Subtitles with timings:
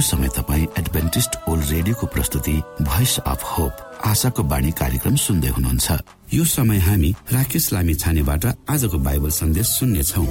[0.00, 5.92] समय तपाईँ Adventist world रेडियोको प्रस्तुति भोइस अफ होप आशाको बाणी कार्यक्रम सुन्दै हुनुहुन्छ।
[6.34, 10.24] यो समय हामी राकेश लामी छानेबाट आजको बाइबल सन्देश सुन्नेछौ।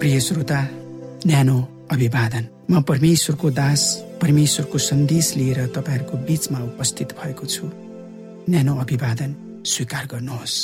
[0.00, 0.60] प्रिय श्रोता
[1.26, 1.58] न्यानो
[1.92, 3.82] अभिवादन। म परमेश्वरको दास
[4.22, 7.70] परमेश्वरको सन्देश लिएर तपाईँहरूको बीचमा उपस्थित भएको छु।
[8.50, 10.56] न्यानो अभिवादन स्वीकार गर्नुहोस्।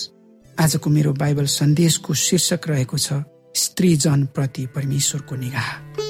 [0.60, 3.24] आजको मेरो बाइबल सन्देशको शीर्षक रहेको छ
[3.56, 6.03] स्त्री जन प्रति परमेश्वरको निगाह।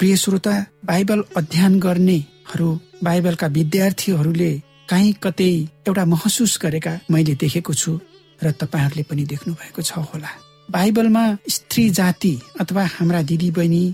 [0.00, 0.52] प्रिय श्रोता
[0.84, 2.68] बाइबल अध्ययन गर्नेहरू
[3.04, 4.52] बाइबलका विद्यार्थीहरूले
[4.88, 5.48] काहीँ कतै
[5.88, 7.92] एउटा महसुस गरेका मैले देखेको छु
[8.40, 10.30] र तपाईँहरूले पनि देख्नु भएको छ होला।
[10.70, 13.84] बाइबलमा स्त्री जाति अथवा हाम्रा दिदीबहिनी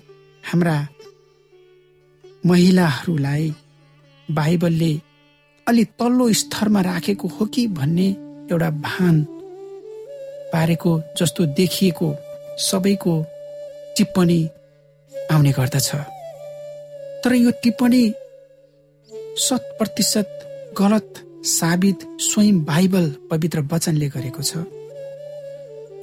[0.45, 0.77] हाम्रा
[2.47, 3.45] महिलाहरूलाई
[4.29, 4.93] बाइबलले
[5.67, 8.09] अलि तल्लो स्तरमा राखेको हो कि भन्ने
[8.53, 9.23] एउटा भान
[10.55, 12.15] पारेको जस्तो देखिएको
[12.69, 13.15] सबैको
[13.97, 14.41] टिप्पणी
[15.33, 15.91] आउने गर्दछ।
[17.25, 18.05] तर यो टिप्पणी
[19.39, 20.29] शत प्रतिशत
[20.79, 24.65] गलत साबित स्वयं बाइबल पवित्र वचनले गरेको छ।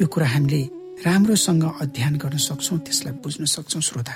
[0.01, 0.61] यो कुरा हामीले
[1.06, 4.16] राम्रोसँग अध्ययन गर्न सक्छौँ त्यसलाई बुझ्न सक्छौँ श्रोता।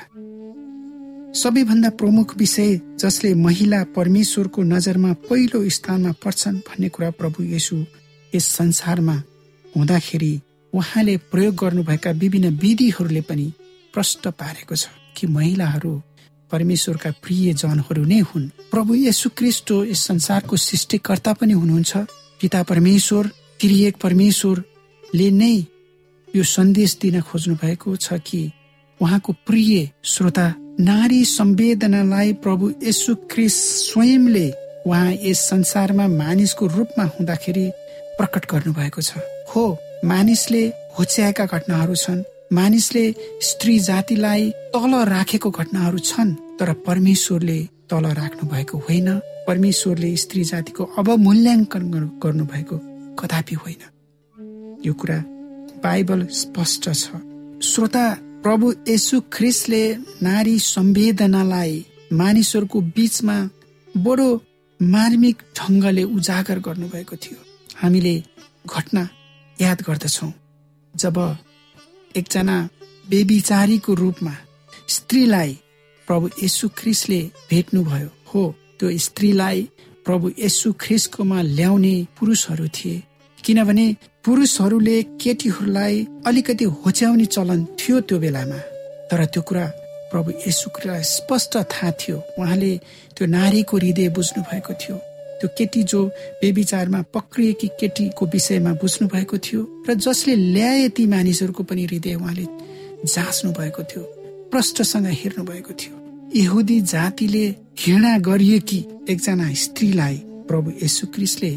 [1.36, 7.76] सबैभन्दा प्रमुख विषय जसले महिला परमेश्वरको नजरमा पहिलो स्थानमा पर्छन् भन्ने कुरा प्रभु येसु
[8.34, 9.16] यस संसारमा
[9.76, 10.34] हुँदाखेरि
[10.74, 13.52] उहाँले प्रयोग गर्नुभएका विभिन्न विधिहरूले पनि
[13.94, 14.88] प्रष्ट पारेको छ।
[15.18, 15.94] कि महिलाहरू
[16.52, 21.98] परमेश्वरका प्रिय जनहरू नै हुन्। प्रभु यसु क्रिस्टो यस संसारको सृष्टिकर्ता पनि हुनुहुन्छ।
[22.42, 23.28] पिता परमेश्वर
[23.62, 25.56] त्रिएक परमेश्वरले नै
[26.36, 28.42] यो सन्देश दिन खोज्नु भएको छ कि
[29.00, 30.48] उहाँको प्रिय श्रोता
[30.80, 33.56] नारी संवेदनालाई प्रभु यसु क्रिस
[33.90, 34.48] स्वयंले
[34.88, 37.66] उहाँ यस संसारमा मानिसको रूपमा हुँदाखेरि
[38.18, 39.18] प्रकट गर्नु भएको छ।
[39.52, 39.66] हो
[40.06, 40.64] मानिसले
[41.00, 42.24] होच्याएका घटनाहरू छन्।
[42.54, 43.06] मानिसले
[43.42, 47.60] स्त्री जातिलाई तल राखेको घटनाहरू छन् तर परमेश्वरले
[47.90, 49.10] तल राख्नु भएको होइन।
[49.48, 51.84] परमेश्वरले स्त्री जातिको अवमूल्याङ्कन
[52.24, 52.78] गर्नुभएको
[53.20, 53.82] कदापि होइन।
[54.86, 55.20] यो कुरा
[55.84, 57.06] बाइबल स्पष्ट छ।
[57.64, 58.06] श्रोता
[58.44, 59.84] प्रभु यसु ख्रिसले
[60.24, 63.38] नारी संवेदनालाई मानिसहरूको बीचमा
[63.98, 64.30] बडो
[64.80, 67.40] मार्मिक ढङ्गले उजागर गर्नुभएको थियो।
[67.82, 68.16] हामीले
[68.70, 69.04] घटना
[69.62, 70.32] याद गर्दछौ।
[70.96, 71.18] जब
[72.18, 72.70] एकजना
[73.10, 74.36] बेबिचारीको रूपमा
[74.88, 75.58] स्त्रीलाई
[76.08, 79.70] प्रभु यशु ख्रिसले भेट्नुभयो। हो त्यो स्त्रीलाई
[80.06, 83.04] प्रभु यशु ख्रिसकोमा ल्याउने पुरुषहरू थिए।
[83.44, 88.60] किनभने पुरुषहरूले केटीहरूलाई अलिकति होच्याउने चलन थियो त्यो बेलामा।
[89.10, 89.66] तर त्यो कुरा
[90.12, 92.72] प्रभु यशुलाई स्पष्ट थाहा थियो। उहाँले
[93.18, 94.98] त्यो नारीको हृदय बुझ्नु भएको थियो।
[95.40, 96.04] त्यो केटी जो
[96.42, 102.46] बेविचारमा पक्रिएकी केटीको विषयमा बुझ्नु भएको थियो र जसले ल्याए ती मानिसहरूको पनि हृदय उहाँले
[103.06, 104.04] जाँच्नु भएको थियो
[104.52, 105.96] प्रष्टसँग हेर्नु भएको थियो।
[106.36, 107.46] यहुदी जातिले
[107.80, 108.80] घृणा गरिएकी
[109.10, 110.18] एकजना स्त्रीलाई
[110.50, 111.54] प्रभु यशु क्रिस्टले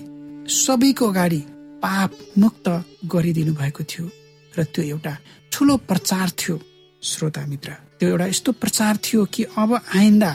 [0.55, 1.41] सबैको अगाडि
[1.83, 2.69] पाप मुक्त
[3.13, 4.11] गरिदिनु भएको थियो
[4.55, 5.17] र त्यो एउटा
[5.53, 6.61] ठुलो प्रचार थियो
[7.03, 10.33] श्रोता मित्र। त्यो एउटा यस्तो प्रचार थियो कि अब आइन्दा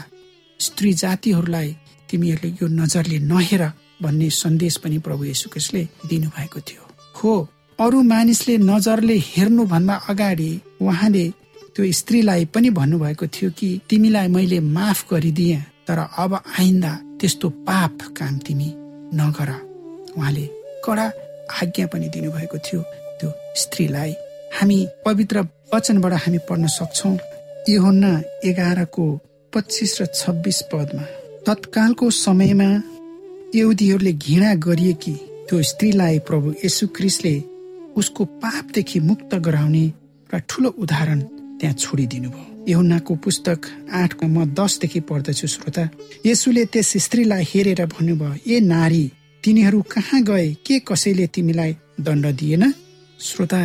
[0.59, 1.75] स्त्री जातिहरूलाई
[2.09, 3.63] तिमीहरूले यो नजरले नहेर
[4.01, 6.83] भन्ने सन्देश पनि प्रभु यशुकेशले दिनुभएको थियो।
[7.15, 7.31] हो
[7.79, 10.49] अरू मानिसले नजरले हेर्नुभन्दा अगाडि
[10.81, 11.25] उहाँले
[11.75, 17.97] त्यो स्त्रीलाई पनि भन्नुभएको थियो कि तिमीलाई मैले माफ गरिदिएँ तर अब आइन्दा त्यस्तो पाप
[18.17, 18.69] काम तिमी
[19.19, 19.49] नगर।
[20.17, 20.45] उहाँले
[20.85, 21.05] कडा
[21.61, 22.81] आज्ञा पनि दिनुभएको थियो
[23.19, 23.29] त्यो
[23.61, 24.13] स्त्रीलाई।
[24.55, 27.11] हामी पवित्र वचनबाट हामी पढ्न सक्छौ।
[27.69, 28.11] योहन्ना
[28.45, 29.05] एघारको
[29.53, 31.03] पच्चिस र छब्बिस पदमा।
[31.47, 32.69] तत्कालको समयमा
[33.55, 35.13] यहुदीहरूले घृणा गरिएकी
[35.47, 37.35] त्यो स्त्रीलाई प्रभु यशु क्रिस्टले
[37.95, 39.85] उसको पापदेखि मुक्त गराउने
[40.33, 41.19] र ठुलो उदाहरण
[41.59, 43.59] त्यहाँ छोडिदिनु भयो यहुनाको पुस्तक
[44.01, 45.83] आठको म दसदेखि पढ्दछु श्रोता।
[46.25, 49.05] यसुले त्यस स्त्रीलाई हेरेर भन्नुभयो ए नारी
[49.43, 50.53] तिनीहरू कहाँ गए?
[50.65, 52.63] के कसैले तिमीलाई दण्ड दिएन?
[53.19, 53.61] श्रोता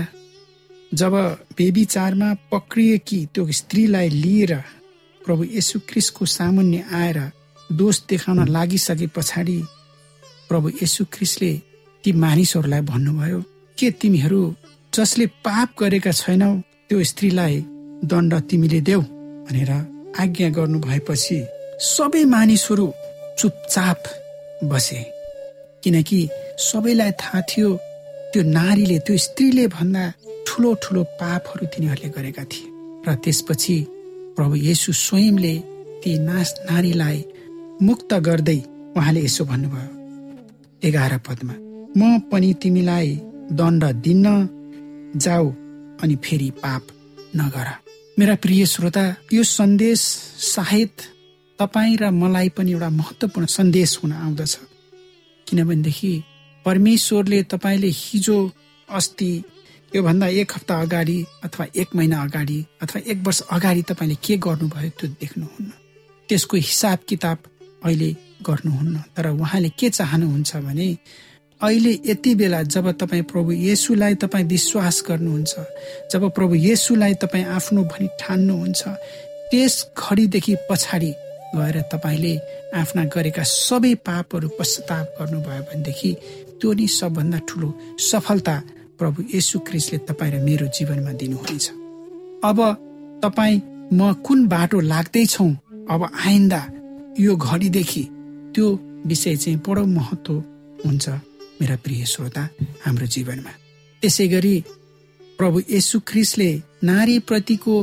[0.92, 1.14] जब
[1.58, 4.52] बेबी चारमा पक्रिएकी त्यो स्त्रीलाई लिएर
[5.22, 7.18] प्रभु यशु क्रिस्टको सामुन्य आएर
[7.72, 9.58] दोष देखाउन लागिसके पछाडि
[10.48, 11.52] प्रभु यशु ख्रिस्टले
[12.04, 13.40] ती मानिसहरूलाई भन्नुभयो
[13.78, 14.40] के तिमीहरू
[14.94, 16.50] जसले पाप गरेका छैनौ
[16.88, 17.54] त्यो स्त्रीलाई
[18.10, 19.02] दण्ड तिमीले देऊ?
[19.46, 19.70] भनेर
[20.20, 21.38] आज्ञा गर्नु भएपछि
[21.94, 22.86] सबै मानिसहरू
[23.38, 24.02] चुपचाप
[24.70, 25.02] बसे।
[25.82, 26.20] किनकि
[26.58, 27.70] सबैलाई थाहा थियो
[28.32, 30.04] त्यो नारीले त्यो स्त्रीले भन्दा
[30.46, 32.68] ठुलो ठुलो पापहरू तिनीहरूले गरेका थिए।
[33.06, 33.76] र त्यसपछि
[34.36, 35.54] प्रभु येसु स्वयंले
[36.02, 37.18] ती नास नारीलाई
[37.82, 38.56] मुक्त गर्दै
[38.96, 39.88] उहाँले यसो भन्नुभयो
[40.82, 41.54] एघार पदमा
[41.96, 43.08] म पनि तिमीलाई
[43.58, 44.26] दण्ड दिन्न
[45.16, 45.46] जाऊ
[46.02, 46.82] अनि फेरि पाप
[47.36, 47.68] नगर।
[48.18, 50.00] मेरा प्रिय श्रोता यो सन्देश
[50.46, 50.92] सायद
[51.58, 54.54] तपाईँ र मलाई पनि एउटा महत्त्वपूर्ण सन्देश हुन आउँदछ।
[55.46, 56.12] किनभनेदेखि
[56.66, 58.38] परमेश्वरले तपाईँले हिजो
[58.88, 59.30] अस्ति
[59.92, 64.90] योभन्दा एक हप्ता अगाडि अथवा एक महिना अगाडि अथवा एक वर्ष अगाडि तपाईँले के गर्नुभयो
[64.98, 65.70] त्यो देख्नुहुन्न।
[66.28, 67.38] त्यसको हिसाब किताब
[67.84, 68.10] अहिले
[68.46, 70.88] गर्नुहुन्न। तर उहाँले के चाहनुहुन्छ भने
[71.60, 75.54] अहिले यति बेला जब तपाईँ प्रभु येसुलाई तपाईँ विश्वास गर्नुहुन्छ
[76.12, 78.82] जब प्रभु येसुलाई तपाईँ आफ्नो भनी ठान्नुहुन्छ
[79.50, 81.12] त्यस घडीदेखि पछाडि
[81.54, 82.34] गएर तपाईँले
[82.80, 86.10] आफ्ना गरेका सबै पापहरू पश्चाताप गर्नुभयो भनेदेखि
[86.60, 87.68] त्यो नि सबभन्दा ठुलो
[88.00, 88.56] सफलता
[88.98, 91.66] प्रभु येसु क्रिस्टले तपाईँ र मेरो जीवनमा दिनुहुनेछ।
[92.44, 92.58] अब
[93.24, 93.60] तपाईँ
[93.92, 95.48] म कुन बाटो लाग्दैछौ
[95.92, 96.60] अब आइन्दा
[97.18, 98.02] यो घडीदेखि
[98.54, 98.66] त्यो
[99.06, 100.32] विषय चाहिँ बडो महत्व
[100.84, 101.08] हुन्छ
[101.60, 102.42] मेरा प्रिय श्रोता
[102.84, 103.52] हाम्रो जीवनमा।
[104.02, 104.54] त्यसै गरी
[105.38, 106.50] प्रभु यशु ख्रिसले
[106.84, 107.74] नारीप्रतिको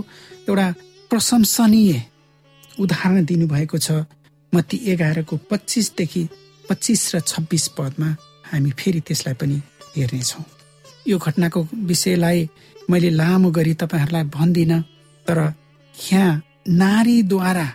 [0.49, 0.67] एउटा
[1.09, 1.93] प्रशंसनीय
[2.79, 3.91] उदाहरण दिनुभएको छ
[4.53, 6.23] मती एघारको पच्चिसदेखि
[6.69, 8.09] पच्चिस र छब्बिस पदमा
[8.51, 9.57] हामी फेरि त्यसलाई पनि
[9.95, 10.45] हेर्नेछौँ।
[11.07, 12.49] यो घटनाको विषयलाई
[12.89, 14.81] मैले लामो गरी तपाईँहरूलाई भन्दिनँ
[15.27, 15.39] तर
[15.93, 16.41] यहाँ
[16.81, 17.67] नारीद्वारा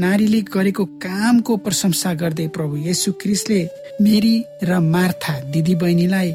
[0.00, 3.60] नारीले गरेको कामको प्रशंसा गर्दै प्रभु येसु क्रिस्टले
[4.02, 6.30] मेरी र मार्था दिदी बहिनीलाई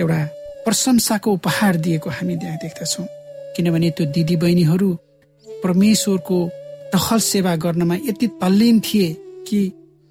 [0.00, 0.20] एउटा
[0.64, 3.06] प्रशंसाको उपहार दिएको हामी त्यहाँ देख्दछौँ।
[3.56, 4.88] किनभने त्यो दिदी बहिनीहरू
[5.46, 6.38] परमेश्वरको
[6.92, 9.08] टहल सेवा गर्नमा यति तल्लीन थिए
[9.48, 9.60] कि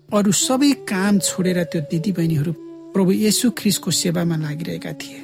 [0.10, 2.52] अरू सबै काम छोडेर त्यो दिदी बहिनीहरू
[2.94, 5.22] प्रभु येसु ख्रिसको सेवामा लागिरहेका थिए।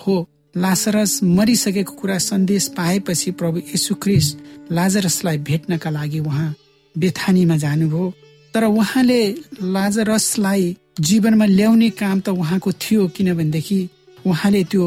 [0.00, 0.14] हो
[0.56, 4.34] लाजरस मरिसकेको कुरा सन्देश पाएपछि प्रभु येसु ख्रिस
[4.72, 6.50] लाजरसलाई भेट्नका लागि उहाँ
[7.00, 8.04] बेथानीमा जानुभयो।
[8.54, 9.20] तर उहाँले
[9.74, 10.64] लाजरसलाई
[11.00, 13.80] जीवनमा ल्याउने काम त उहाँको थियो किनभनेदेखि
[14.26, 14.84] उहाँले त्यो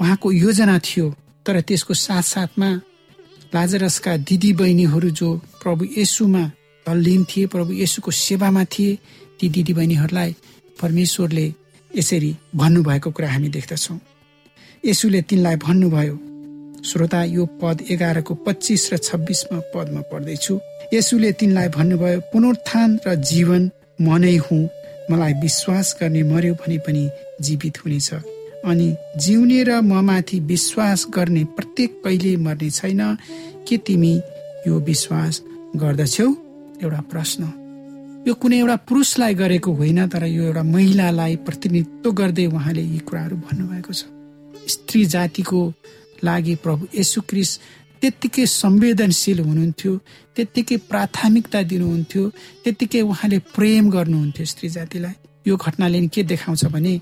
[0.00, 1.06] उहाँको योजना थियो।
[1.46, 2.70] तर त्यसको साथ साथमा
[3.54, 5.28] लाजरसका दिदी बहिनीहरू जो
[5.62, 6.44] प्रभु येसुमा
[6.86, 8.98] तल्लीन थिए प्रभु येसुको सेवामा थिए
[9.40, 10.34] ती दिदी बहिनीहरूलाई
[10.80, 11.46] परमेश्वरले
[11.90, 13.98] यसरी भन्नुभएको कुरा हामी देख्दछौँ।
[14.84, 16.16] यसुले तिनलाई भन्नुभयो
[16.84, 20.54] श्रोता यो पद एघारको पच्चिस र छब्बिसमा पदमा पढ्दैछु।
[20.94, 23.62] यसुले तिनलाई भन्नुभयो पुनरुत्थान र जीवन
[24.00, 24.68] म नै हुँ।
[25.10, 27.02] मलाई विश्वास गर्ने मर्यो भने पनि
[27.40, 28.10] जीवित हुनेछ।
[28.64, 33.02] अनि जिउने र म माथि विश्वास गर्ने प्रत्येक कहिले मर्ने छैन
[33.68, 34.14] के तिमी
[34.66, 35.42] यो विश्वास
[35.76, 36.28] गर्दछौ?
[36.82, 37.42] एउटा प्रश्न।
[38.28, 43.36] यो कुनै एउटा पुरुषलाई गरेको होइन तर यो एउटा महिलालाई प्रतिनिधित्व गर्दै उहाँले यी कुराहरू
[43.36, 44.04] भन्नुभएको छ।
[44.68, 45.60] स्त्री जातिको
[46.24, 47.50] लागि प्रभु यसु क्रिस
[48.00, 49.92] त्यत्तिकै संवेदनशील हुनुहुन्थ्यो
[50.36, 52.22] त्यत्तिकै प्राथमिकता दिनुहुन्थ्यो
[52.64, 55.16] त्यत्तिकै उहाँले प्रेम गर्नुहुन्थ्यो स्त्री जातिलाई
[55.46, 56.94] यो घटनाले के देखाउँछ भने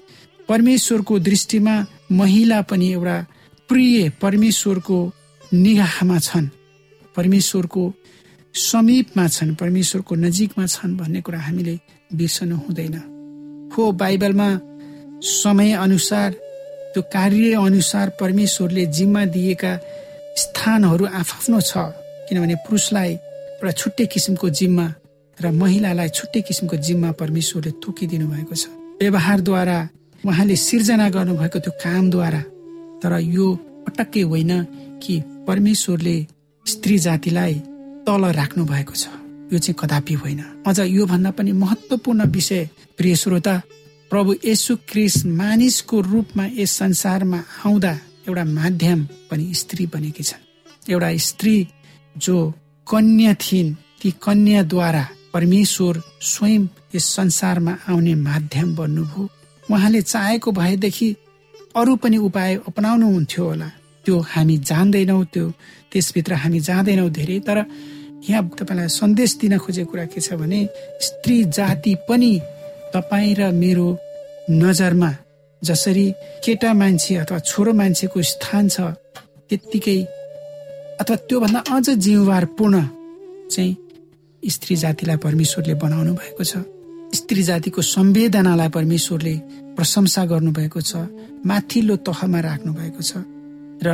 [0.49, 1.75] परमेश्वरको दृष्टिमा
[2.11, 3.17] महिला पनि एउटा
[3.69, 4.99] प्रिय परमेश्वरको
[5.53, 6.49] निगाहमा छन्
[7.17, 7.83] परमेश्वरको
[8.55, 11.75] समीपमा छन् परमेश्वरको नजिकमा छन् भन्ने कुरा हामीले
[12.15, 12.97] बिर्सनु हुँदैन।
[13.73, 14.49] हो बाइबलमा
[15.23, 16.31] समय अनुसार
[16.93, 19.73] त्यो कार्य अनुसार परमेश्वरले जिम्मा दिएका
[20.39, 21.73] स्थानहरू आफ्नो छ।
[22.29, 24.87] किनभने पुरुषलाई एउटा छुट्टै किसिमको जिम्मा
[25.39, 28.65] र महिलालाई छुट्टै किसिमको जिम्मा परमेश्वरले तोकिदिनु भएको छ।
[29.01, 29.79] व्यवहारद्वारा
[30.25, 32.43] उहाँले सिर्जना गर्नुभएको त्यो कामद्वारा
[33.01, 33.47] तर यो
[33.87, 34.53] पटक्कै होइन
[35.03, 35.15] कि
[35.49, 36.17] परमेश्वरले
[36.67, 37.55] स्त्री जातिलाई
[38.07, 39.05] तल राख्नु भएको छ।
[39.53, 42.69] यो चाहिँ कदापि होइन। अझ योभन्दा पनि महत्वपूर्ण विषय
[42.99, 43.55] प्रिय श्रोता
[44.11, 47.93] प्रभु यसु क्रिस मानिसको रूपमा यस संसारमा आउँदा
[48.29, 48.99] एउटा माध्यम
[49.31, 50.43] पनि स्त्री बनेकी छन्।
[50.93, 51.57] एउटा स्त्री
[52.17, 52.37] जो
[52.87, 55.05] कन्या थिइन् ती कन्याद्वारा
[55.35, 56.63] परमेश्वर स्वयं
[56.95, 59.29] यस संसारमा आउने माध्यम बन्नुभयो।
[59.69, 61.09] उहाँले चाहेको भएदेखि
[61.77, 63.69] अरू पनि उपाय अपनाउनु हुन्थ्यो होला।
[64.05, 65.47] त्यो हामी जान्दैनौँ त्यो
[65.93, 67.59] त्यसभित्र हामी जाँदैनौँ धेरै तर
[68.29, 70.61] यहाँ तपाईँलाई सन्देश दिन खोजेको कुरा के छ भने
[71.01, 72.33] स्त्री जाति पनि
[72.95, 73.89] तपाईँ र मेरो
[74.51, 75.11] नजरमा
[75.63, 76.07] जसरी
[76.45, 78.81] केटा मान्छे अथवा छोरो मान्छेको स्थान छ
[79.49, 80.01] त्यत्तिकै
[81.01, 82.75] अथवा त्योभन्दा अझ जिम्मेवारपूर्ण
[83.51, 83.77] चाहिँ
[84.43, 86.63] स्त्री जातिलाई परमेश्वरले बनाउनु भएको छ।
[87.15, 89.35] स्त्री जातिको संवेदनालाई परमेश्वरले
[89.77, 90.93] प्रशंसा गर्नुभएको छ
[91.47, 93.25] माथिल्लो तहमा राख्नु भएको छ
[93.87, 93.89] र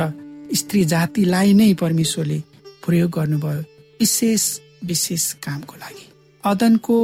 [0.59, 2.39] स्त्री जातिलाई नै परमेश्वरले
[2.85, 3.61] प्रयोग गर्नुभयो
[3.99, 4.43] विशेष
[4.85, 6.05] विशेष कामको लागि।
[6.43, 6.97] अदनको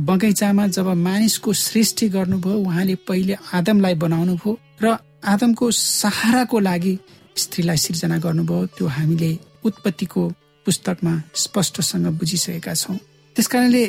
[0.00, 4.52] बगैँचामा जब मानिसको सृष्टि गर्नुभयो उहाँले पहिले आदमलाई बनाउनु भयो
[4.82, 6.94] र आदमको सहाराको लागि
[7.36, 9.30] स्त्रीलाई सिर्जना गर्नुभयो त्यो हामीले
[9.64, 10.22] उत्पत्तिको
[10.66, 12.96] पुस्तकमा स्पष्टसँग बुझिसकेका छौँ।
[13.36, 13.84] त्यस कारणले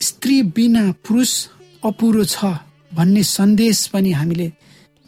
[0.00, 1.32] स्त्री बिना पुरुष
[1.84, 2.44] अपुरो छ
[2.96, 4.48] भन्ने सन्देश पनि हामीले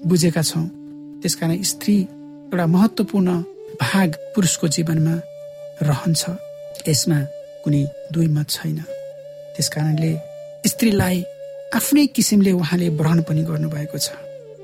[0.00, 0.66] बुझेका छौँ।
[1.22, 1.96] त्यसकारण स्त्री
[2.52, 3.28] एउटा महत्वपूर्ण
[3.80, 5.16] भाग पुरुषको जीवनमा
[5.88, 6.22] रहन्छ।
[6.88, 7.18] यसमा
[7.64, 7.82] कुनै
[8.12, 8.78] दुई मत छैन।
[9.56, 10.12] त्यस कारणले
[10.66, 11.22] स्त्रीलाई
[11.74, 14.08] आफ्नै किसिमले उहाँले ग्रहण पनि गर्नुभएको छ।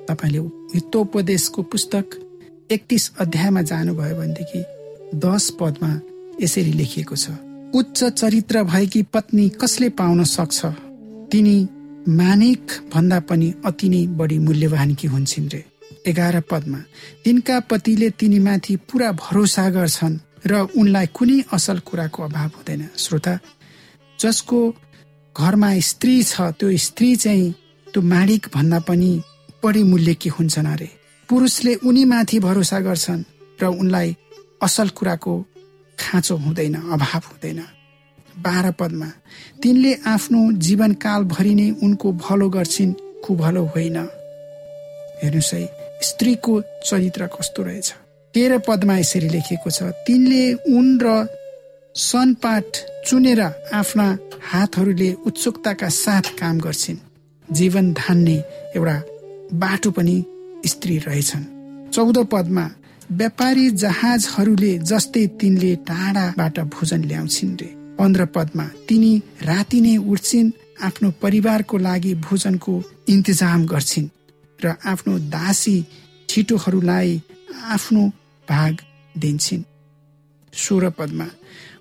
[0.08, 0.40] तपाईँले
[0.74, 2.06] हितोपदेशको पुस्तक
[2.70, 4.60] एकतिस अध्यायमा जानुभयो भनेदेखि
[5.20, 5.90] दस पदमा
[6.40, 7.36] यसरी लेखिएको छ।
[7.74, 10.58] उच्च चरित्र भएकी पत्नी कसले पाउन सक्छ?
[11.30, 11.56] तिनी
[12.08, 12.64] मानिक
[12.94, 15.64] भन्दा पनि अति नै बढी मूल्यवान कि हुन्छन् रे?
[16.06, 16.80] एघार पदमा
[17.24, 23.38] तिनका पतिले तिनीमाथि पुरा भरोसा गर्छन् र उनलाई कुनै असल कुराको अभाव हुँदैन। श्रोता
[24.18, 24.58] जसको
[25.36, 27.52] घरमा स्त्री छ त्यो स्त्री चाहिँ
[27.94, 29.10] त्यो माडिक भन्दा पनि
[29.62, 30.88] बढी मूल्य के हुन्छन् अरे।
[31.28, 33.22] पुरुषले उनीमाथि भरोसा गर्छन्
[33.62, 34.16] र उनलाई
[34.62, 35.34] असल कुराको
[35.98, 37.60] खाँचो हुँदैन अभाव हुँदैन।
[38.42, 39.08] बाह्र पदमा
[39.62, 42.92] तिनले आफ्नो जीवनकालभरि नै उनको भलो गर्छिन्
[43.24, 43.96] कुभलो होइन।
[45.22, 45.62] हेर्नुहोस् है
[46.02, 47.88] स्त्रीको चरित्र कस्तो रहेछ।
[48.34, 50.42] तेह्र पदमा यसरी लेखिएको छ तिनले
[50.74, 51.06] उन र
[51.94, 53.40] सनपाठ चुनेर
[53.74, 54.06] आफ्ना
[54.42, 56.96] हातहरूले उत्सुकताका साथ काम गर्छिन्।
[57.48, 58.36] जीवन धान्ने
[58.76, 58.96] एउटा
[59.54, 60.16] बाटो पनि
[60.66, 61.44] स्त्री रहेछन्।
[61.90, 62.64] चौध पदमा
[63.10, 67.68] व्यापारी जहाजहरूले जस्तै तिनले टाढाबाट भोजन ल्याउँछिन् रे।
[67.98, 72.74] पन्ध्र पदमा तिनी राति नै उठ्छिन् आफ्नो परिवारको लागि भोजनको
[73.08, 74.08] इन्तजाम गर्छिन्
[74.58, 75.76] र आफ्नो दासी
[76.28, 77.20] छिटोहरूलाई
[77.66, 78.02] आफ्नो
[78.48, 78.78] भाग
[79.14, 79.68] दिन्छन्।
[80.52, 81.26] सोह्र पदमा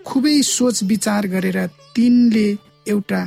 [0.09, 1.59] खुबै सोच विचार गरेर
[1.95, 2.47] तिनले
[2.87, 3.21] एउटा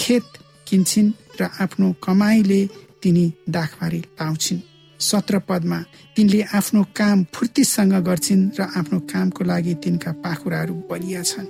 [0.00, 0.26] खेत
[0.66, 2.60] किन्छन् र आफ्नो कमाईले
[3.02, 3.24] तिनी
[3.56, 4.66] दाखबारी लाउँछिन्
[5.00, 5.78] सत्र पदमा
[6.16, 11.46] तिनले आफ्नो काम फुर्तीसँग गर्छिन् र आफ्नो कामको लागि तिनका पाखुराहरू बलिया छन्।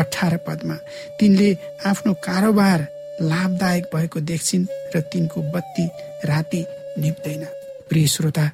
[0.00, 0.76] अठार पदमा
[1.20, 1.50] तिनले
[1.86, 2.80] आफ्नो कारोबार
[3.22, 5.86] लाभदायक भएको देख्छिन् र तिनको बत्ती
[6.26, 6.62] राति
[6.98, 7.44] निप्दैन।
[7.88, 8.46] प्रिय श्रोता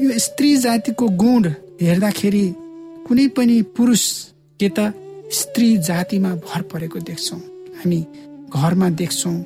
[0.00, 1.44] यो स्त्री जातिको गुण
[1.80, 2.46] हेर्दाखेरि
[3.06, 4.04] कुनै पनि पुरुष
[4.60, 4.92] के त
[5.38, 7.40] स्त्री जातिमा भर परेको देख्छौँ।
[7.78, 8.00] हामी
[8.50, 9.36] घरमा देख्छौँ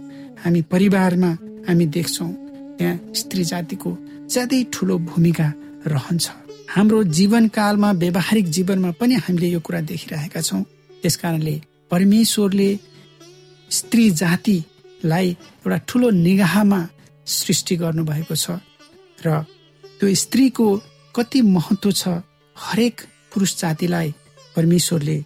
[0.45, 1.31] हामी परिवारमा
[1.69, 2.31] हामी देख्छौँ
[2.79, 3.91] त्यहाँ स्त्री जातिको
[4.33, 5.49] ज्यादै ठुलो भूमिका
[5.87, 6.27] रहन्छ।
[6.75, 10.63] हाम्रो जीवनकालमा व्यावहारिक जीवनमा पनि हामीले यो कुरा देखिरहेका छौँ।
[11.03, 11.55] त्यस कारणले
[11.91, 12.71] परमेश्वरले
[13.71, 16.81] स्त्री जातिलाई एउटा ठुलो निगाहमा
[17.27, 18.57] सृष्टि गर्नुभएको छ
[19.27, 19.45] र
[19.99, 20.67] त्यो स्त्रीको
[21.15, 22.09] कति महत्व छ
[22.57, 23.01] हरेक
[23.35, 24.13] पुरुष जातिलाई
[24.57, 25.17] परमेश्वरले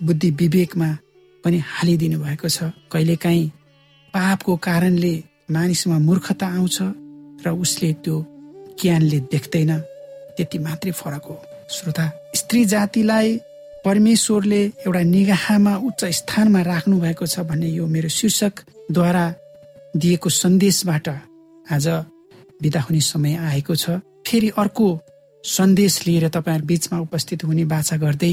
[0.00, 0.88] बुद्धि विवेकमा
[1.44, 3.50] पनि हालिदिनु भएको छ। कहिलेकाहीँ
[4.14, 5.14] पापको कारणले
[5.50, 6.78] मानिसमा मूर्खता आउँछ
[7.44, 8.16] र उसले त्यो
[8.80, 9.72] ज्ञानले देख्दैन
[10.36, 11.36] त्यति मात्रै फरक हो।
[11.70, 13.36] श्रोता स्त्री जातिलाई
[13.84, 19.24] परमेश्वरले एउटा निगाहमा उच्च स्थानमा राख्नु भएको छ भन्ने यो मेरो शीर्षकद्वारा
[19.96, 21.08] दिएको सन्देशबाट
[21.66, 21.86] आज
[22.62, 24.86] बिदा हुने समय आएको छ। फेरि अर्को
[25.44, 28.32] सन्देश लिएर तपाईँहरू बिचमा उपस्थित हुने बाछा गर्दै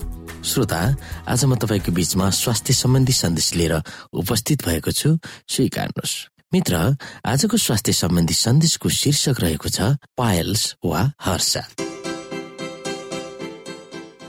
[0.41, 0.81] श्रोता
[1.29, 3.73] आज म तपाईँको बीचमा स्वास्थ्य सम्बन्धी सन्देश लिएर
[4.09, 5.09] उपस्थित भएको छु
[5.45, 6.13] स्वीकार्नुहोस्।
[6.53, 11.61] मित्र आजको स्वास्थ्य सम्बन्धी सन्देशको शीर्षक रहेको छ पायल्स वा हर्षा।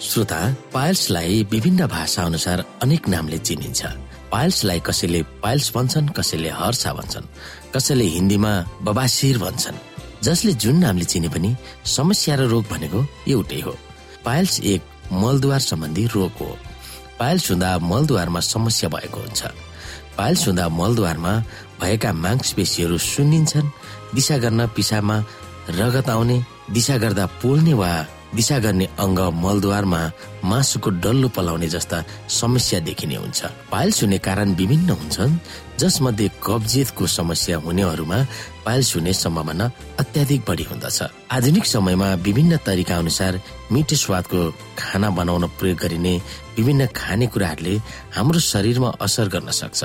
[0.04, 0.40] श्रोता
[0.74, 3.80] पायल्सलाई विभिन्न भाषा अनुसार अनेक नामले चिनिन्छ।
[4.28, 7.32] पायल्सलाई कसैले पायल्स भन्छन् कसैले हर्षा भन्छन्
[7.72, 8.52] कसैले हिन्दीमा
[8.84, 9.80] बबासिर भन्छन्।
[10.22, 11.56] जसले जुन नामले चिने पनि
[11.88, 13.00] समस्या र रोग भनेको
[13.32, 13.76] एउटै हो।
[14.24, 16.56] पायल्स एक मलद्वार सम्बन्धी रोग हो।
[17.18, 19.42] पाइल्स हुँदा मलद्वारमा समस्या भएको हुन्छ।
[20.16, 21.32] पाइल्स हुँदा मलद्वारमा
[21.80, 23.72] भएका मांसपेशीहरू सुन्निन्छन्
[24.14, 25.16] दिशा गर्न पिसाबमा
[25.70, 26.36] रगत आउने
[26.70, 27.92] दिशा गर्दा पोल्ने वा
[28.34, 30.00] दिशा गर्ने अङ्ग मलद्वारमा
[30.44, 31.98] मासुको डल्लो पलाउने जस्ता
[32.40, 35.38] समस्या देखिने हुन्छ। पाइल्स हुने कारण विभिन्न हुन्छन्
[35.82, 38.18] जसमध्ये कब्जियतको समस्या हुनेहरूमा
[38.64, 39.64] पाइल्स हुने सम्भावना
[39.98, 40.98] अत्याधिक बढी हुँदछ
[41.36, 43.40] आधुनिक समयमा विभिन्न तरिका अनुसार
[43.72, 44.40] मिठो स्वादको
[44.78, 46.14] खाना बनाउन प्रयोग गरिने
[46.58, 47.74] विभिन्न खानेकुराहरूले
[48.14, 49.80] हाम्रो शरीरमा असर गर्न सक्छ।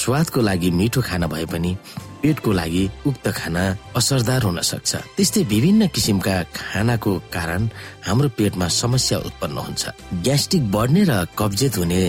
[0.00, 1.76] स्वादको लागि मिठो खाना भए पनि
[2.22, 3.64] पेटको लागि उक्त खाना
[3.96, 7.68] असरदार हुन सक्छ। त्यस्तै विभिन्न किसिमका खानाको कारण
[8.06, 9.82] हाम्रो पेटमा समस्या उत्पन्न हुन्छ।
[10.24, 12.02] ग्यास्ट्रिक बढ्ने र कब्जियत हुने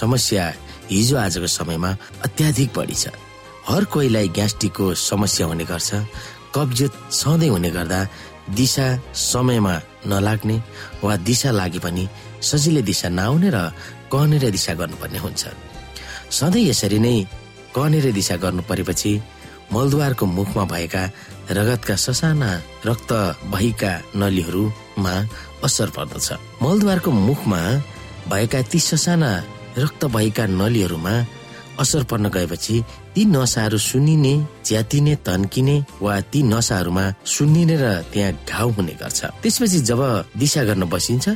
[0.00, 0.44] समस्या
[0.90, 1.90] हिजो आजको समयमा
[2.26, 3.08] अत्याधिक बढी छ।
[3.68, 5.90] हर कोहीलाई ग्यास्ट्रिकको समस्या हुने गर्छ।
[6.54, 8.00] कब्जियत सधैँ हुने गर्दा
[8.58, 9.74] दिशा समयमा
[10.06, 10.56] नलाग्ने
[11.02, 12.04] वा दिशा लागे पनि
[12.44, 13.58] सजिलै दिशा नआउने र
[14.12, 15.42] कहनेर दिशा गर्नुपर्ने हुन्छ।
[16.38, 17.16] सधैँ यसरी नै
[17.74, 19.12] कहनेर दिशा गर्नु परेपछि
[19.72, 21.02] मलद्वारको मुखमा भएका
[21.56, 22.50] रगतका ससाना
[22.86, 23.10] रक्त
[23.54, 25.14] भएका नलीहरूमा
[25.64, 26.28] असर पर्दछ।
[26.62, 27.60] मलद्वारको मुखमा
[28.30, 29.30] भएका ती ससाना
[29.78, 31.14] रक्त भएका नलीहरूमा
[31.82, 32.76] असर पर्न गएपछि
[33.14, 34.34] ती नसाहरू सुनिने
[34.64, 40.00] च्यातिने तन्किने वा ती नसाहरूमा सुन्निने र त्यहाँ घाउ हुने गर्छ। त्यसपछि जब
[40.38, 41.26] दिशा गर्न बसिन्छ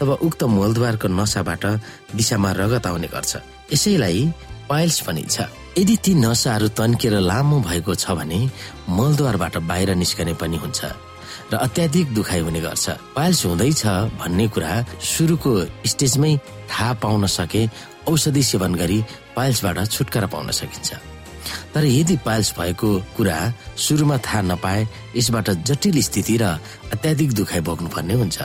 [0.00, 1.64] तब उक्त मलद्वारको नसाबाट
[2.12, 3.32] दिशामा रगत आउने गर्छ।
[3.72, 4.20] यसैलाई
[4.68, 5.36] पाइल्स भनिन्छ।
[5.78, 8.40] यदि ती नसाहरू तन्केर लामो भएको छ भने
[8.88, 10.80] मलद्वारबाट बाहिर निस्कने पनि हुन्छ।
[11.52, 13.82] र अत्याधिक दुखाइ हुने गर्छ। पाइल्स हुँदैछ
[14.18, 15.52] भन्ने कुरा सुरुको
[15.86, 16.36] स्टेजमै
[16.70, 17.62] थाहा पाउन सके
[18.08, 18.98] औषधि सेवन गरी
[19.36, 20.90] पाइल्सबाट छुटकारा पाउन सकिन्छ।
[21.74, 23.38] तर यदि पाइल्स भएको कुरा
[23.78, 26.58] सुरुमा थाहा नपाए यसबाट जटिल स्थिति र
[26.92, 28.38] अत्याधिक दुखाइ भोग्नुपर्ने हुन्छ।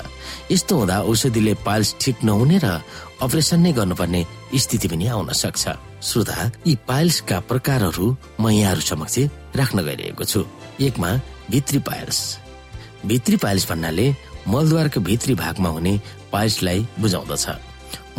[0.52, 2.82] यस्तो हुँदा औषधिले पाइल्स ठिक नहुने र
[3.22, 4.22] अपरेसन नै गर्नुपर्ने
[4.54, 5.64] स्थिति पनि आउन सक्छ।
[6.02, 8.06] श्रोता यी पाइल्सका प्रकारहरू
[8.40, 9.18] म यहाँहरू समक्ष
[9.58, 10.46] राख्न गइरहेको छु।
[10.82, 11.10] एकमा
[11.50, 12.20] भित्री पाइल्स
[13.06, 14.08] भित्री पाइल्स भन्नाले
[14.48, 15.94] मलद्वारको भित्री भागमा हुने
[16.32, 17.46] पाइल्सलाई बुझाउँदछ।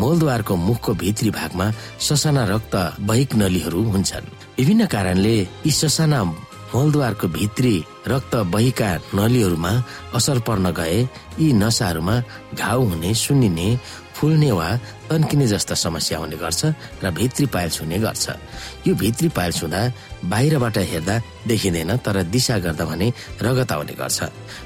[0.01, 1.67] मलद्वारको मुखको भित्री भागमा
[2.01, 4.27] ससाना रक्त बहिक नलीहरू हुन्छन्।
[4.59, 6.23] विभिन्न कारणले यी ससाना
[6.75, 7.75] मलद्वारको भित्री
[8.09, 9.73] रक्त बहिका नलीहरूमा
[10.15, 11.01] असर पर्न गए
[11.39, 12.23] यी नसाहरूमा
[12.55, 13.69] घाउ हुने सुन्निने
[14.15, 14.69] फुल्ने वा
[15.11, 16.65] तन्किने जस्ता समस्या हुने गर्छ
[17.05, 18.27] र भित्री पाइल्स हुने गर्छ।
[18.87, 19.81] यो भित्री पाइल्स हुँदा
[20.27, 24.23] बाहिरबाट हेर्दा देखिँदैन तर दिशा गर्दा भने रगत आउने गर्छ।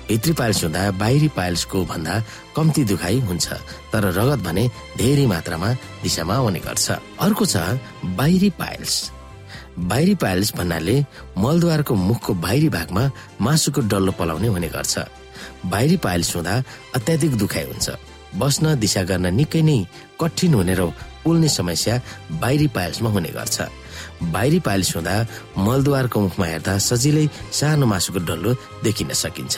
[0.09, 2.15] भित्री पाइल्स हुँदा बाहिरी पाइल्सको भन्दा
[2.57, 3.47] कम्ती दुखाइ हुन्छ
[3.93, 4.65] तर रगत भने
[4.97, 7.57] धेरै मात्रामा दिशामा आउने गर्छ। अर्को छ
[8.17, 8.95] बाहिरी पाइल्स
[9.77, 10.97] बाहिरी पाइल्स भन्नाले
[11.37, 14.99] मलद्वारको मुखको बाहिरी भागमा मासुको डल्लो पलाउने हुने गर्छ।
[15.69, 16.63] बाहिरी पाइल्स हुँदा
[16.97, 17.91] अत्याधिक दुखाइ हुन्छ।
[18.41, 19.79] बस्न दिशा गर्न निकै नै
[20.21, 20.93] कठिन हुने र
[21.25, 22.01] पोल्ने समस्या
[22.41, 23.57] बाहिरी पाइल्समा हुने गर्छ।
[24.23, 25.15] बाहिरी पाइल्स हुँदा
[25.59, 28.53] मलद्वारको मुखमा हेर्दा सजिलै सानो मासुको डल्लो
[28.85, 29.57] देखिन सकिन्छ।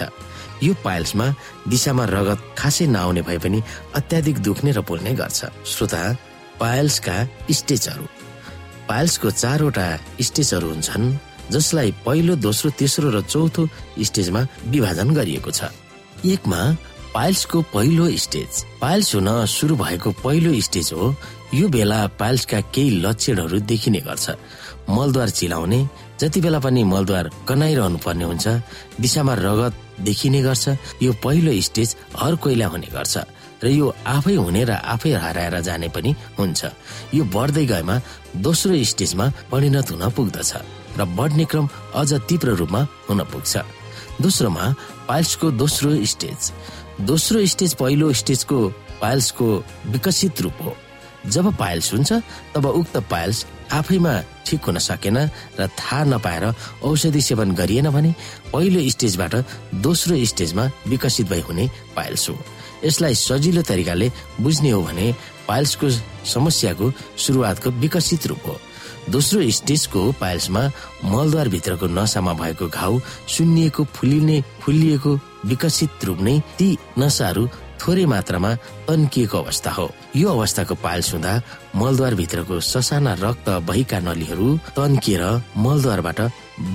[0.63, 1.27] यो पाइल्समा
[1.69, 3.63] दिशामा रगत खासै नआउने भए पनि
[3.95, 6.03] अत्याधिक दुख्ने र पोल्ने गर्छ। श्रोता
[6.61, 7.17] पाइल्सका
[7.51, 8.07] स्टेजहरू
[8.89, 9.89] पाइल्सको चारवटा
[10.21, 11.07] स्टेजहरू हुन्छन्
[11.55, 13.63] जसलाई पहिलो दोस्रो तेस्रो र चौथो
[14.03, 14.41] स्टेजमा
[14.75, 15.71] विभाजन गरिएको छ।
[16.27, 16.61] एकमा
[17.15, 21.15] पाइल्सको पहिलो स्टेज पाइल्स हुन सुरु भएको पहिलो स्टेज हो
[21.55, 24.31] यो बेला पाइल्सका केही लक्षणहरू देखिने गर्छ।
[24.89, 25.81] मलद्वार चिलाउने
[26.21, 28.47] जति बेला पनि मलद्वार कनाइरहनु पर्ने हुन्छ
[29.01, 30.69] दिशामा रगत देखिने गर्छ
[31.03, 33.17] यो पहिलो स्टेज हर कोइला हुने गर्छ
[33.65, 36.61] र यो आफै हुने र आफै हराएर जाने पनि हुन्छ।
[37.15, 37.97] यो बढ्दै गएमा
[38.45, 40.53] दोस्रो स्टेजमा परिणत हुन पुग्दछ
[40.99, 43.57] र बढ्ने क्रम अझ तीव्र रूपमा हुन पुग्छ।
[44.23, 44.65] दोस्रोमा
[45.09, 46.53] पाइल्सको दोस्रो स्टेज।
[47.09, 48.59] दोस्रो स्टेज पहिलो स्टेजको
[49.01, 49.47] पाइल्सको
[49.95, 50.77] विकसित रूप हो।
[51.27, 52.13] जब पाइल्स हुन्छ
[52.55, 54.13] तब उक्त पाइल्स आफैमा
[54.47, 55.19] ठिक हुन सकेन
[55.61, 56.45] र थाहा नपाएर
[56.85, 58.15] औषधि सेवन गरिएन भने
[58.53, 59.35] पहिलो स्टेजबाट
[59.85, 62.39] दोस्रो स्टेजमा विकसित भई हुने पाइल्स हो।
[62.85, 65.15] यसलाई सजिलो तरिकाले बुझ्ने हो भने
[65.49, 65.91] पाइल्सको
[66.25, 68.57] समस्याको सुरुवातको विकसित रूप हो।
[69.11, 70.63] दोस्रो स्टेजको पाइल्समा
[71.05, 75.13] मलद्वार भित्रको नसामा भएको घाउ सुन्निएको फुलिने फुलिएको
[75.47, 77.49] विकसित रूप नै ती नसाहरू
[77.81, 78.51] थोरै मात्रामा
[78.87, 79.87] तन्किएको अवस्था हो।
[80.17, 81.15] यो अवस्थाको पाइल्स
[81.77, 85.23] मलद्वार भित्रको ससाना रक्त बहिका नलीहरू तन्किएर
[85.57, 86.21] मलद्वारबाट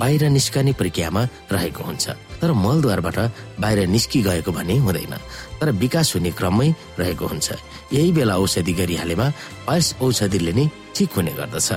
[0.00, 2.04] बाहिर निस्कने प्रक्रियामा रहेको हुन्छ।
[2.40, 3.18] तर मलद्वारबाट
[3.60, 5.14] बाहिर निस्कि गएको भने हुँदैन।
[5.60, 7.48] तर विकास हुने क्रममै रहेको हुन्छ।
[7.92, 9.26] यही बेला औषधि गरिहालेमा
[9.66, 11.68] पाइल्स औषधिले नै ठिक हुने गर्दछ।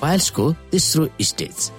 [0.00, 1.70] पाइल्सको तेस्रो स्टेज।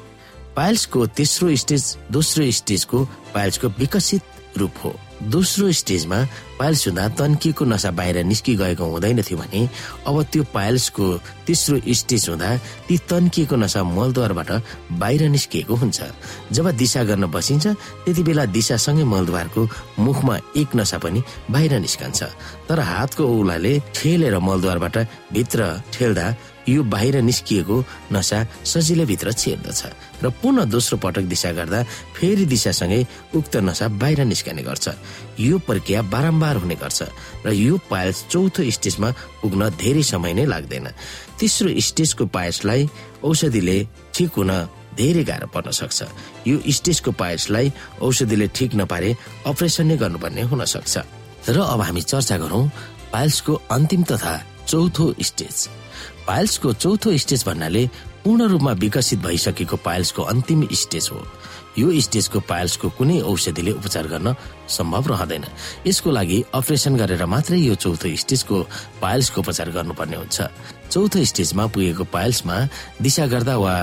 [0.55, 2.99] पाइल्सको तेस्रो स्टेज दोस्रो स्टेजको
[3.33, 4.23] पाइल्सको विकसित
[4.57, 6.17] रूप हो। दोस्रो स्टेजमा
[6.59, 9.61] पाइल्स हुँदा तन्किएको नसा बाहिर निस्कि गएको हुँदैन थियो भने
[10.07, 11.05] अब त्यो पाइल्सको
[11.47, 12.49] तेस्रो स्टेज हुँदा
[12.87, 14.51] ती तन्किएको नसा मलद्वारबाट
[14.99, 15.99] बाहिर निस्किएको हुन्छ।
[16.51, 17.67] जब दिशा गर्न बसिन्छ
[18.03, 19.67] त्यति बेला दिशासँगै मलद्वारको
[19.99, 22.23] मुखमा एक नसा पनि बाहिर निस्कन्छ।
[22.67, 24.97] तर हातको औलाले ठेलेर मलद्वारबाट
[25.33, 25.59] भित्र
[25.93, 26.25] ठेल्दा
[26.69, 27.77] यो बाहिर निस्किएको
[28.11, 29.81] नसा सजिलै भित्र छिर्दछ
[30.23, 31.83] र पुनः दोस्रो पटक दिशा गर्दा
[32.15, 33.01] फेरि दिशासँगै
[33.35, 34.85] उक्त नसा बाहिर निस्कने गर्छ।
[35.39, 36.99] यो प्रक्रिया बारम्बार हुने गर्छ
[37.45, 39.09] र यो पायल्स चौथो स्टेजमा
[39.41, 40.87] पुग्न धेरै समय नै लाग्दैन।
[41.39, 42.81] तेस्रो स्टेजको पायल्सलाई
[43.27, 43.77] औषधिले
[44.15, 44.51] ठिक हुन
[44.95, 45.99] धेरै गाह्रो पर्न सक्छ।
[46.47, 47.67] यो स्टेजको पायल्सलाई
[47.99, 49.09] औषधिले ठिक नपारे
[49.51, 50.93] अपरेसन नै गर्नुपर्ने हुन सक्छ।
[51.51, 52.63] र अब हामी चर्चा गरौँ
[53.11, 54.33] पायल्सको अन्तिम तथा
[54.69, 55.82] चौथो स्टेज।
[56.27, 57.87] पाइल्सको चौथो स्टेज भन्नाले
[58.23, 61.25] पूर्ण रूपमा विकसित भइसकेको पाइल्सको अन्तिम स्टेज हो।
[61.77, 64.35] यो स्टेजको पाइल्सको कुनै औषधिले उपचार गर्न
[64.69, 65.45] सम्भव रहँदैन।
[65.87, 68.61] यसको लागि अपरेसन गरेर मात्रै यो चौथो स्टेजको
[69.01, 70.41] पाइल्सको उपचार गर्नुपर्ने हुन्छ।
[70.91, 72.55] चौथो स्टेजमा पुगेको पाइल्समा
[73.01, 73.75] दिशा गर्दा वा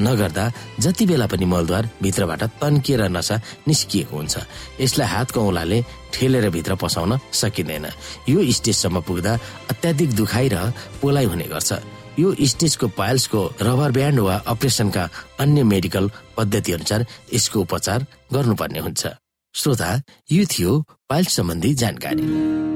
[0.00, 0.44] नगर्दा
[0.80, 4.34] जति बेला पनि मलद्वार भित्रबाट तन्किएर नसा निस्किएको हुन्छ।
[4.80, 5.82] यसलाई हातको औलाले
[6.14, 7.86] ठेलेर भित्र पसाउन सकिँदैन।
[8.28, 9.38] यो स्टेजसम्म पुग्दा
[9.70, 11.72] अत्याधिक दुखाइ र पोलाइ हुने गर्छ।
[12.18, 15.08] यो स्टेजको पाइल्सको रबर ब्यान्ड वा अपरेसनका
[15.40, 19.06] अन्य मेडिकल पद्धति अनुसार यसको उपचार गर्नुपर्ने हुन्छ।
[19.54, 19.90] श्रोता
[20.32, 22.75] यो थियो पाइल्स सम्बन्धी जानकारी।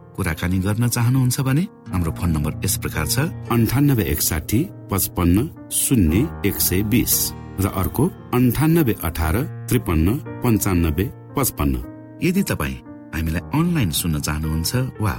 [0.15, 3.19] कुराकानी गर्न चाहनुहुन्छ भने हाम्रो फोन नम्बर यस प्रकार छ।
[3.51, 4.59] अन्ठानब्बे एकसाठी
[4.91, 5.37] पचपन्न
[5.71, 7.15] शून्य एक सय बिस
[7.63, 8.03] र अर्को
[8.37, 9.35] अन्ठानब्बे अठार
[9.69, 10.07] त्रिपन्न
[10.43, 11.05] पन्चानब्बे
[11.37, 11.75] पचपन्न।
[12.23, 12.77] यदि तपाईँ
[13.15, 14.71] हामीलाई अनलाइन सुन्न चाहनुहुन्छ
[15.03, 15.15] वा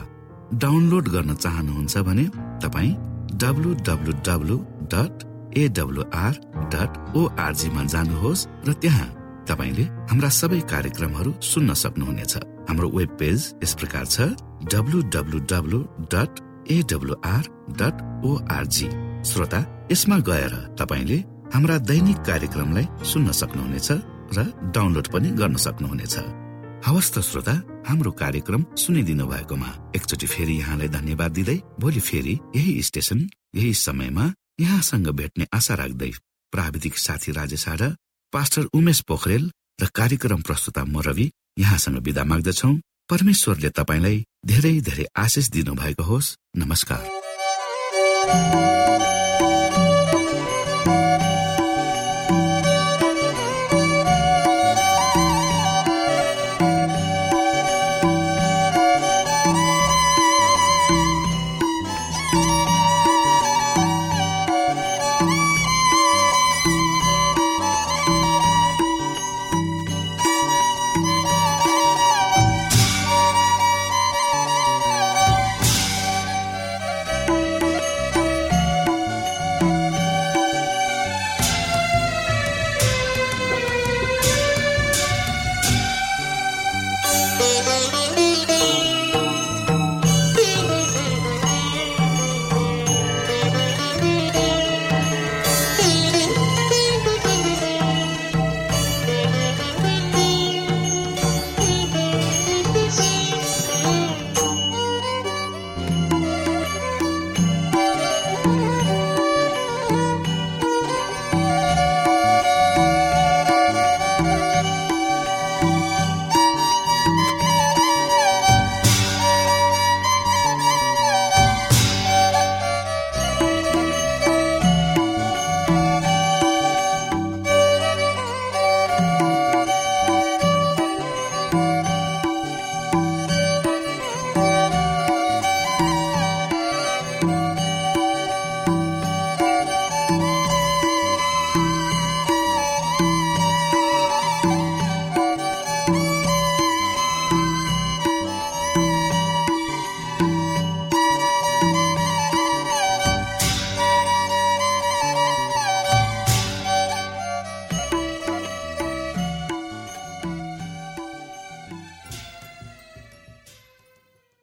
[0.62, 2.24] डाउनलोड गर्न चाहनुहुन्छ भने
[2.64, 2.92] तपाईँ
[3.42, 4.56] W W W
[4.92, 5.14] dot
[5.62, 6.34] AWR
[6.74, 9.08] dot ओआरजीमा जानुहोस् र त्यहाँ
[9.48, 12.34] तपाईँले हाम्रा सबै कार्यक्रमहरू सुन्न सक्नुहुनेछ।
[12.72, 14.20] हाम्रो वेब पेज यस प्रकार छ
[18.28, 18.86] ओआरजी
[19.30, 21.16] श्रोता यसमा गएर तपाईँले
[21.54, 23.88] हाम्रा दैनिक कार्यक्रमलाई सुन्न सक्नुहुनेछ
[24.36, 26.16] र डाउनलोड पनि गर्न सक्नुहुनेछ।
[26.86, 27.54] हवस् त श्रोता
[27.88, 34.32] हाम्रो कार्यक्रम सुनिदिनु भएकोमा एकचोटि फेरि यहाँलाई धन्यवाद दिँदै भोलि फेरि यही स्टेशन यही समयमा
[34.60, 36.12] यहाँसँग भेट्ने आशा राख्दै
[36.52, 37.66] प्राविधिक साथी राजेश
[38.32, 39.50] पास्टर उमेश पोखरेल
[39.82, 42.72] र कार्यक्रम प्रस्तुता म रवि यहाँसँग विदा माग्दछौ।
[43.10, 47.02] परमेश्वरले तपाईँलाई धेरै धेरै आशिष दिनु भएको होस्। नमस्कार।